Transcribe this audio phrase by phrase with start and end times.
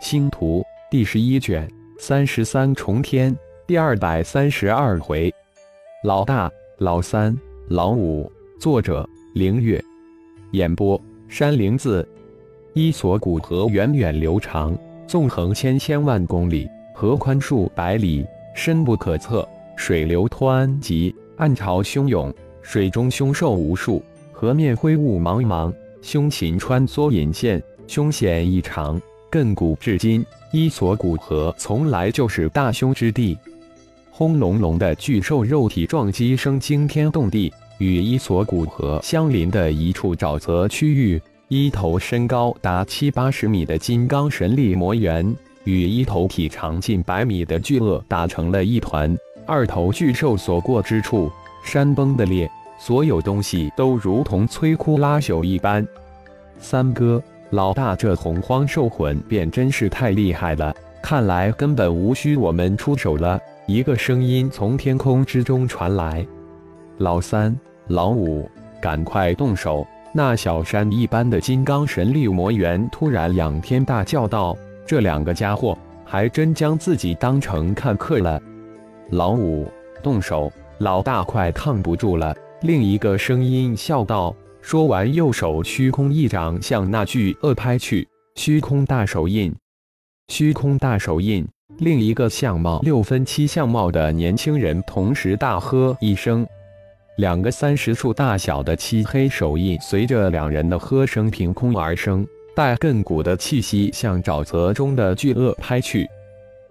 [0.00, 3.34] 星图》第十一卷三十三重天
[3.66, 5.32] 第二百三十二回，
[6.02, 7.36] 老大、老三、
[7.68, 8.30] 老五。
[8.60, 9.82] 作者：凌月。
[10.52, 12.06] 演播：山灵子。
[12.74, 14.76] 伊索古河源远流长，
[15.06, 22.32] 纵横千千万公里，河宽数百里，深不可测，水流湍急，暗潮汹涌，
[22.62, 24.02] 水中凶兽无数，
[24.32, 25.72] 河面灰雾茫茫，
[26.02, 29.00] 凶禽穿梭隐现，凶险异常。
[29.34, 33.36] 亘古至今，伊索古河从来就是大凶之地。
[34.08, 41.20] 轰隆隆的巨兽肉体撞击声惊天动地，与伊索古河相邻的一处沼泽区域。
[41.48, 49.18] 一头身高达七八十米的金刚神力魔猿，与一头体长近百米的巨鳄打成了一团。
[49.44, 51.28] 二头巨兽所过之处，
[51.64, 52.48] 山崩的裂，
[52.78, 55.84] 所有东西都如同摧枯拉朽一般。
[56.60, 57.20] 三哥，
[57.54, 63.38] 老大，这洪荒兽魂便真是太厉害了，看来根本无需我们出手了。
[63.68, 66.26] 一个声音从天空之中传来
[66.98, 67.56] ：“老三，
[67.86, 68.50] 老五，
[68.82, 78.42] 赶快动手！”那小山一般的金刚神力魔猿突然仰天大叫道：“这两个家伙还真将自己当成看客了！”
[79.10, 79.68] 老五
[80.02, 82.34] 动手，老大快抗不住了。
[82.62, 84.34] 另一个声音笑道，
[84.64, 88.08] 说完右手虚空一掌向那巨鳄拍去。
[88.36, 89.54] 虚空大手印，
[90.28, 91.46] 虚空大手印。
[91.80, 96.46] 另一个相貌六分七相貌的年轻人同时大喝一声。
[97.18, 102.26] 两个三十处大小的漆黑手印随着两人的喝声凭空而生，
[102.56, 106.08] 带亘古的气息向沼泽中的巨鳄拍去。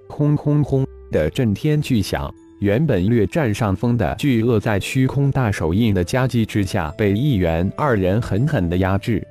[0.09, 2.33] 轰轰轰的震天巨响，
[2.63, 9.21] 原本略占上风的巨鳄在虚空大手印的夹击之下，被一元二人狠狠的压制。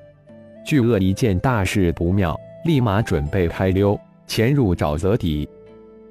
[0.67, 5.49] 巨鳄一见大事不妙，立马准备开溜，潜入沼泽底。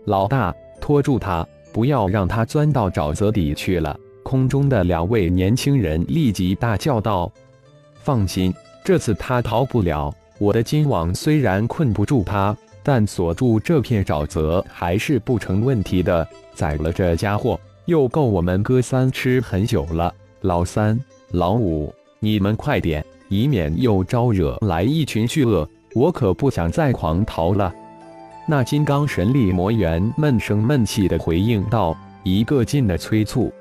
[0.06, 3.96] 老大，拖住他，不要让他钻到沼泽底去了。
[4.24, 7.32] 空中的两位年轻人立即大叫道
[8.02, 8.52] ：“放心，
[8.84, 10.12] 这次他逃不了。
[10.40, 16.28] 我的金网虽然困不住他，但锁住这片沼泽还是不成问题的。
[16.54, 20.14] 宰了这家伙，又够我们哥三吃很久了。
[20.42, 21.00] 老三、
[21.32, 25.68] 老五，你们快点，以免又招惹来一群巨鳄。
[25.94, 27.74] 我可不想再狂逃了。”
[28.48, 33.54] 那金刚神力魔猿闷声闷气地回应道，一个劲的催促。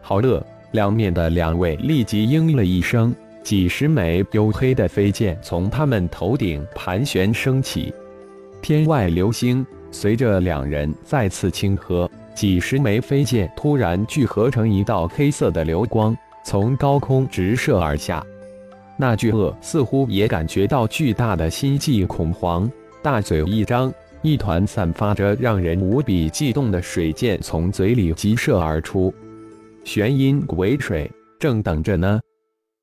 [0.00, 7.92] 好了，两面的两位立即应了一声，几十枚黝黑的飞剑从他们头顶盘旋升起。
[8.62, 18.24] 天外流星，随着两人再次轻喝，几十枚飞剑突然聚合成一道黑色的流光，从高空直射而下。
[18.96, 22.70] 那巨鳄似乎也感觉到巨大的心悸恐慌，
[23.02, 23.92] 大嘴一张，
[24.22, 29.12] 一团散发着让人无比悸动的水箭从嘴里急射而出。
[29.82, 32.20] 玄阴鬼水正等着呢。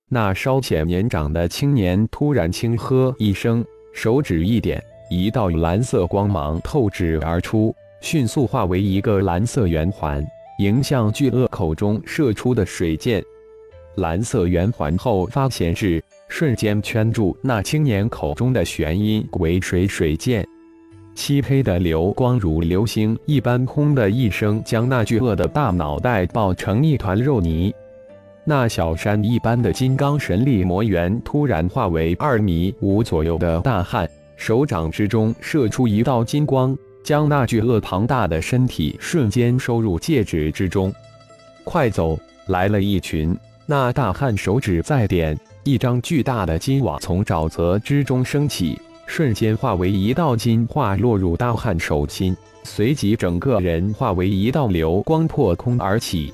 [0.10, 3.64] 那稍显年长的青年突然轻喝一声，
[3.94, 10.24] 手指一点，一道蓝色光芒透指而出，迅速化为一个蓝色圆环，
[10.60, 13.24] 迎向巨鳄口中射出的水箭。
[13.96, 20.48] 蓝色圆环后发前置，瞬间圈住那青年口中的玄阴鬼水水箭。
[21.16, 27.74] 漆黑的流光如流星一般，轰的一声将那巨鳄的大脑袋爆成一团肉泥。
[28.46, 34.08] 那小山一般的金刚神力魔猿突然化为二米五左右的大汉，
[34.40, 40.92] 手掌之中射出一道金光，将那巨鳄庞大的身体瞬间收入戒指之中。
[41.66, 42.18] 快走，
[42.48, 43.38] 来了一群！
[43.66, 48.80] 那大汉手指再点，一张巨大的金网从沼泽之中升起。
[49.06, 56.34] 瞬间化为一道金化落入大汉手心，随即整个人化为一道流光破空而起。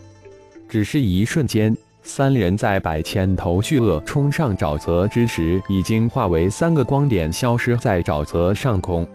[0.70, 1.76] 只是一瞬间，
[2.08, 9.06] 三人在百千头巨鳄冲上沼泽之时，已经化为三个光点，消失在沼泽上空。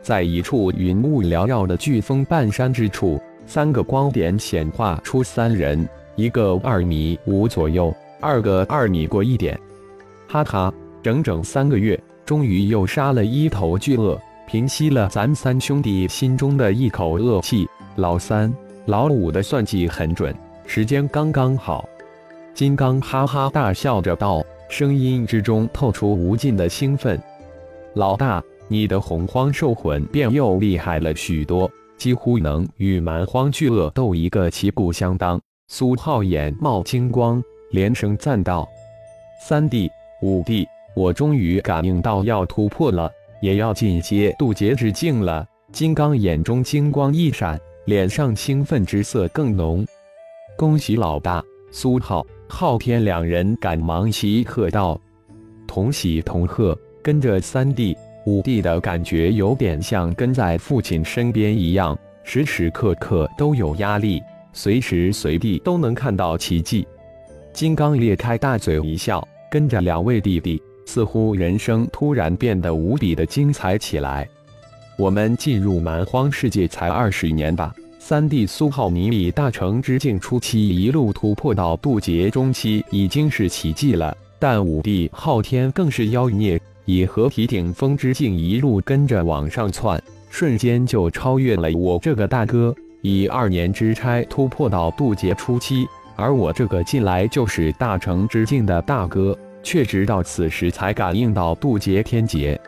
[0.00, 9.58] 在一处云雾缭绕的飓风半山之处，三个光点显化出三人，一个二米五左右，二个二米过一点。
[10.28, 10.72] 哈哈，
[11.02, 12.00] 整整三个月。
[12.24, 14.16] 终于又杀了一头巨鳄，
[14.46, 17.66] 平息了咱三兄弟心中的一口恶气。
[17.96, 18.54] 老三、
[18.86, 20.32] 老五的算计很准，
[20.64, 21.84] 时间刚刚好。
[22.54, 27.20] 金刚哈哈大笑着道，声音之中透出无尽的兴奋。
[27.94, 35.40] 老大，你的洪荒兽魂便又厉害了许多，几乎能与蛮荒巨鳄斗一个旗鼓相当。
[35.68, 38.68] 苏浩眼冒金光，连声赞道
[39.42, 39.90] ：“三弟、
[40.22, 40.66] 五弟。”
[40.96, 43.10] 我终于感应到要突破了，
[43.40, 45.46] 也要进阶渡劫之境了。
[45.72, 49.86] 金刚眼中金光一闪，脸上兴奋之色更浓。
[50.56, 51.42] 恭喜老大！
[51.70, 55.00] 苏浩、昊天两人赶忙齐喝道
[55.68, 64.20] ：“同喜同贺！”跟着三弟、五弟的感觉有点像跟在父亲身边一样，时时刻刻都有压力，
[64.52, 66.86] 随时随地都能看到奇迹。
[67.54, 74.28] 金刚咧开大嘴一笑，跟着两位弟弟，似乎人生突然变得无比的精彩起来。
[74.98, 77.72] 我们进入蛮荒世界才二十年吧？
[78.02, 84.16] 三弟苏浩，你以大成之境初期一路突破到渡劫中期，已经是奇迹了。
[84.38, 95.86] 但五弟昊天更是妖孽，以合体顶峰之境一路跟着往上窜，瞬间就超越了我这个大哥，以二年之差突破到渡劫初期。
[96.16, 102.58] 而我这个进来就是大成之境的大哥，却直到此时才感应到渡劫天劫。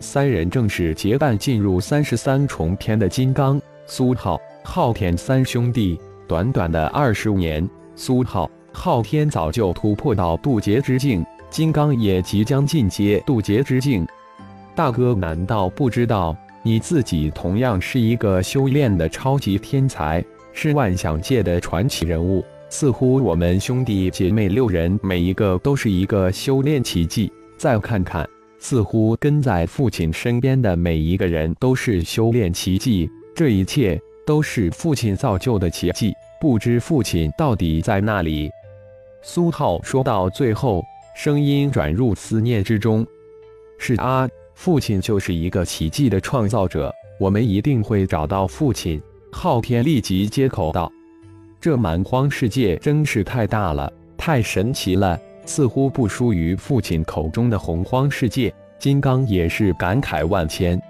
[0.00, 6.00] 三人正是结伴进入三十三重天的金刚、苏浩、昊天三兄弟。
[6.26, 14.06] 短短的二十年，苏浩、昊天早就突破到渡劫之境，金刚也即将进阶渡劫之境。
[14.74, 20.24] 大哥，难道不知道你自己同样是一个修炼的超级天才，
[20.54, 22.42] 是万象界的传奇人物？
[22.70, 27.30] 似乎我们兄弟姐妹六人每一个都是一个修炼奇迹。
[27.58, 28.26] 再看看。
[28.58, 36.14] 似乎跟在父亲身边的每一个人都是修炼奇迹，这一切都是父亲造就的奇迹。
[36.40, 38.50] 不知父亲到底在哪里？
[39.22, 40.84] 苏浩说到最后，
[41.16, 43.06] 声音转入思念之中。
[43.78, 49.00] 是啊，父亲就是一个奇迹的创造者，我们一定会找到父亲。
[49.32, 50.92] 昊天立即接口道
[51.60, 60.80] ：“这蛮荒世界真是太大了，太神奇了。”似乎不输于父亲口中的洪荒世界，金刚也是感慨万千。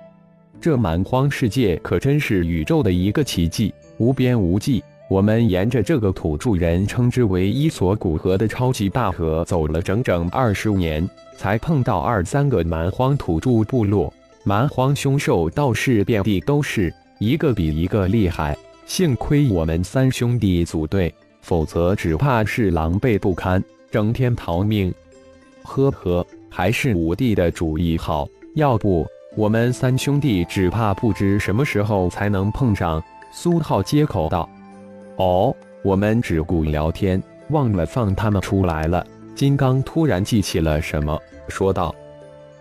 [0.61, 4.83] 这蛮荒世界可真是宇宙的一个奇迹，无边无际。
[5.11, 11.07] 我们沿着这个土著人称之为伊索古河的超级大河走了整整二十年，
[11.37, 14.13] 才碰到二三个蛮荒土著部落。
[14.45, 18.57] 蛮荒凶兽倒是遍地都是，一个比一个厉害。
[18.87, 23.63] 幸亏我们三兄弟组队，否则只怕是狼狈不堪。
[23.91, 24.93] 整天逃命，
[25.63, 28.27] 呵呵，还是五弟的主意好。
[28.55, 33.03] 要不我们三兄弟只怕不知什么时候才能碰上。
[33.33, 34.49] 苏浩接口道
[35.19, 37.21] ：“哦，我们只顾聊天，
[37.51, 39.05] 忘了放他们出来了。”
[39.35, 41.93] 金刚突然记起了什么，说道：“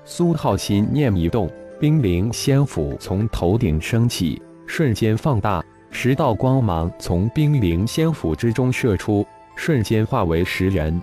[0.04, 1.48] 苏浩心念一动，
[1.80, 9.24] 冰灵仙斧从头顶升起，瞬间放大，十道光芒从冰灵仙斧之中射出，
[9.56, 11.00] 瞬间化为十人。”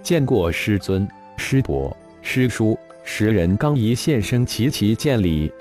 [0.00, 5.52] 见过师尊、师伯、师叔，十人刚一现身，齐齐见礼。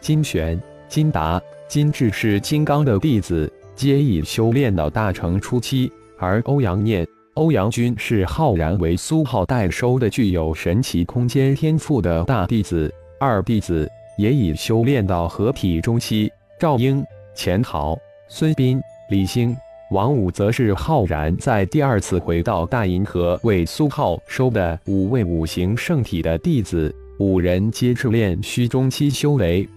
[0.00, 16.30] 金玄、金达、金志是金刚的弟子，皆已修炼到大成初期；而欧阳念、欧阳军是浩然为苏浩代收的具有神奇空间天赋的大弟子，二弟子也已修炼到合体中期。
[16.60, 17.04] 赵英、
[17.34, 17.98] 钱豪、
[18.28, 19.56] 孙斌、李兴。
[19.94, 29.68] 王五则是浩然在第二次回到大银河为苏浩收的五位五行圣体的弟子，五人皆是炼虚中期修为。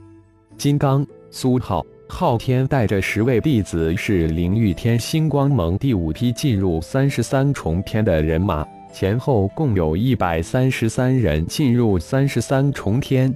[0.57, 13.31] 金刚、苏浩、昊天带着十位弟子是灵玉天星光盟第五批进入三十三重天的人马，前后共有一百三十三人进入三十三重天。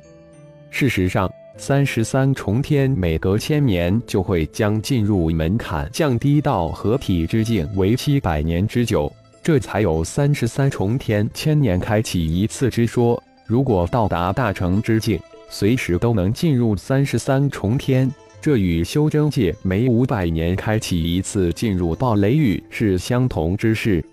[0.72, 9.13] 事实上，三十三重天每隔千年就会将进入门槛降低到合体之境，为期百年之久，
[9.44, 13.22] 这才有三十三重天千年开启一次之说。
[13.46, 15.20] 如果到达大成之境，
[15.51, 24.03] 随时都能进入三十三重天，这与修真界每五百年开启一次进入暴雷域是相同之事。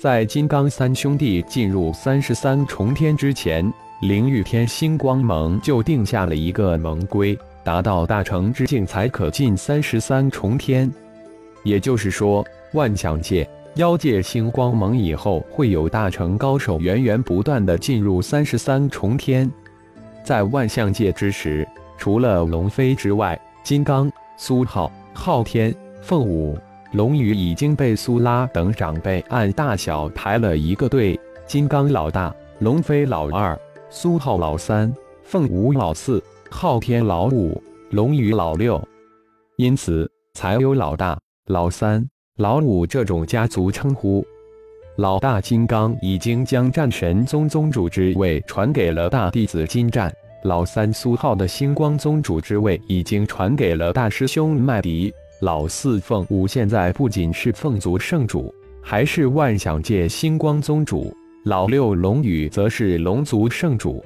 [0.00, 3.70] 在金刚三兄弟进入三十三重天之前。
[4.00, 10.88] 灵玉天星光盟就定下了一个盟规，达到大成之境才可进三十三重天。
[11.64, 19.50] 也就是说，万象界、妖界星光盟以后会有大成高手源源不断的进入三十三重天。
[20.22, 26.56] 在万象界之时，除了龙飞之外，金刚、苏浩、昊天、凤舞、
[26.92, 33.58] 龙宇已经被苏拉等长辈按大小排了一个队：金刚老大，龙飞老二。
[33.90, 38.86] 苏浩老三，凤舞老四，昊天老五，龙宇老六，
[39.56, 44.22] 因此才有老大、老三、老五这种家族称呼。
[44.98, 50.12] 老大金刚已经将战神宗宗主之位传给了大弟子金战，
[50.44, 55.10] 老三苏浩的星光宗主之位已经传给了大师兄麦迪。
[55.40, 61.10] 老四凤舞现在不仅是凤族圣主，还是万象界星光宗主。
[61.48, 64.04] 老六龙宇则是龙族圣主。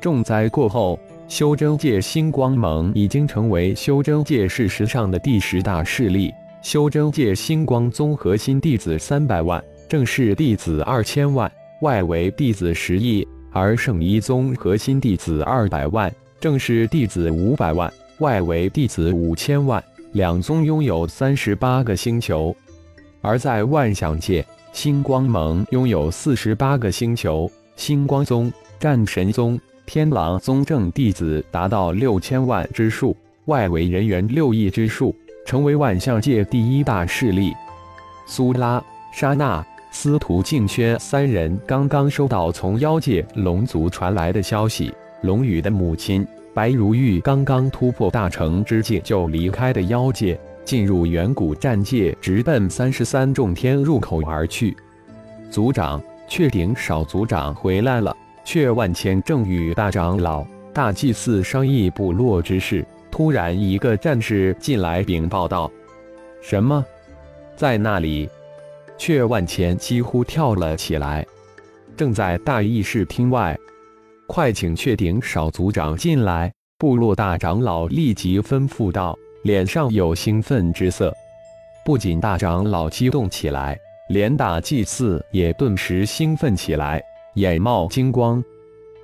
[0.00, 6.32] 重灾过后，修真界星光盟已经成为修真界事实上的第十大势力。
[6.62, 11.48] 修真界星光宗核心弟子三百万，正式弟子二千万，
[11.82, 13.24] 外围弟子十亿。
[13.52, 17.88] 而圣一宗核心弟子二百万，正式弟子五百万，
[18.18, 19.80] 外围弟子五千万。
[20.10, 22.52] 两宗拥有三十八个星球，
[23.20, 27.48] 而在万象界，星光盟拥有四十八个星球。
[27.76, 35.14] 星光宗、战神宗、天狼宗正弟子达到六千万之数，外围人员六亿之数，
[35.46, 37.52] 成为万象界第一大势力。
[38.26, 39.64] 苏拉、莎娜。
[39.92, 54.76] 司徒静轩三人刚刚收到从妖界龙族传来的消息，龙宇的母亲白如玉刚刚突破大成之境就离开的妖界，进入远古战界，直奔三十三重天入口而去。
[55.50, 58.16] 族长，雀顶少族长回来了。
[58.44, 65.70] 雀万千正与大长老、大祭司商议部落之事，突然一个战士进来禀报道
[66.42, 66.84] ：“什么？
[67.56, 68.28] 在那里？”
[68.96, 71.26] 却万千几乎跳了起来，
[71.96, 73.58] 正在大议事厅外，
[74.28, 76.52] 快请雀顶少族长进来。
[76.76, 81.14] 部落大长老立即吩咐道，脸上有兴奋之色。
[81.84, 87.02] 不仅大长老激动起来，连大祭司也顿时兴奋起来，
[87.34, 88.42] 眼冒金光。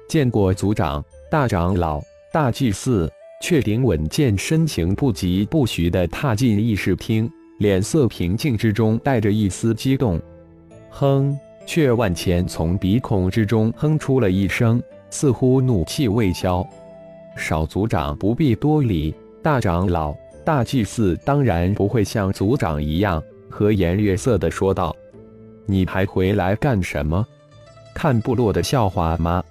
[0.08, 2.00] 见过族长、大长老、
[2.32, 3.10] 大祭司，
[3.42, 7.30] 雀顶稳健身形不疾不徐地踏进议事厅。
[7.58, 10.18] 脸色平静之中带着一丝激动，
[10.88, 11.38] 哼！
[11.66, 16.66] 却万千从鼻孔之中哼出了一声，似乎怒气未消。
[17.36, 20.14] 少族长不必多礼，大长老、
[20.50, 24.94] 大祭司当然不会像族长一样和颜悦色的说道
[25.64, 27.24] ：“你还回来干什么？
[27.94, 29.44] 看部落的笑话吗？”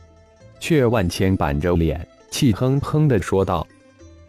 [0.60, 3.66] 却万千板着脸，气哼哼的说道：“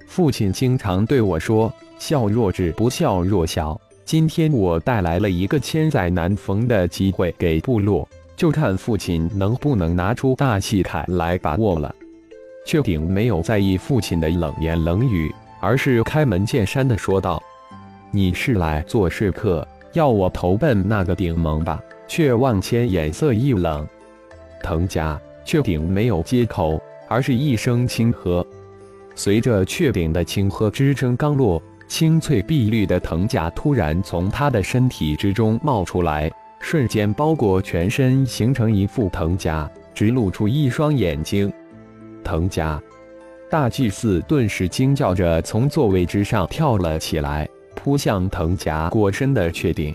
[0.07, 3.79] 父亲经常对我说。”笑若智，不笑若小。
[4.05, 11.93] 今天我带来了一个千载难逢的机会给部落，就看父亲能不能拿出大气概来把握了。
[12.65, 17.41] 却顶没有在意父亲的冷言冷语，而是开门见山的说道
[18.11, 23.87] ：“你是来做事客，要我投奔那个顶盟吧？”却万千眼色一冷，
[24.63, 28.45] 藤家雀顶没有接口，而是一声轻喝。
[29.15, 31.63] 随着雀顶的轻喝之声刚落。
[31.89, 41.53] 青翠碧绿的藤甲突然从他的身体之中冒出来，瞬间包裹全身，形成一副藤甲，只露出一双眼睛。
[42.23, 42.81] 藤甲，
[43.51, 49.93] 大祭司顿时惊叫着从座位之上跳了起来，扑向藤甲裹身的雀顶，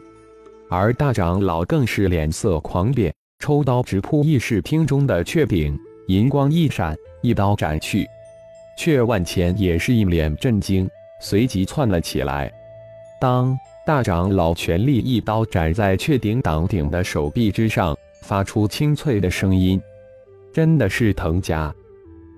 [0.70, 5.74] 而大长老更是脸色狂变，抽刀直扑议事厅中的雀顶，
[6.08, 8.06] 银光一闪，一刀斩去。
[8.78, 10.88] 雀万千也是一脸震惊。
[11.22, 12.52] 随即窜了起来，
[13.22, 13.58] 当
[13.88, 19.82] 大长老全力一刀斩在雀顶挡顶的手臂之上，发出清脆的声音，
[20.52, 21.74] 真的是藤甲。